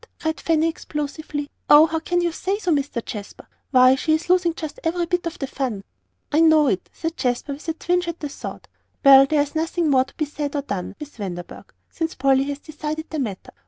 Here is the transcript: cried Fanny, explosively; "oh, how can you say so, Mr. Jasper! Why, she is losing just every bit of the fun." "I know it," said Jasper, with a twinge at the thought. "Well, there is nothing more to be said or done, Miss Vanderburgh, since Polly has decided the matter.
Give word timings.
cried 0.19 0.39
Fanny, 0.41 0.67
explosively; 0.67 1.47
"oh, 1.69 1.85
how 1.85 1.99
can 1.99 2.21
you 2.21 2.31
say 2.31 2.57
so, 2.57 2.71
Mr. 2.71 3.05
Jasper! 3.05 3.47
Why, 3.69 3.93
she 3.93 4.15
is 4.15 4.31
losing 4.31 4.55
just 4.55 4.79
every 4.83 5.05
bit 5.05 5.27
of 5.27 5.37
the 5.37 5.45
fun." 5.45 5.83
"I 6.31 6.39
know 6.39 6.65
it," 6.65 6.89
said 6.91 7.15
Jasper, 7.17 7.53
with 7.53 7.67
a 7.69 7.73
twinge 7.73 8.07
at 8.07 8.19
the 8.19 8.27
thought. 8.29 8.67
"Well, 9.05 9.27
there 9.27 9.43
is 9.43 9.53
nothing 9.53 9.91
more 9.91 10.05
to 10.05 10.15
be 10.15 10.25
said 10.25 10.55
or 10.55 10.63
done, 10.63 10.95
Miss 10.99 11.17
Vanderburgh, 11.17 11.71
since 11.91 12.15
Polly 12.15 12.45
has 12.45 12.57
decided 12.57 13.11
the 13.11 13.19
matter. 13.19 13.51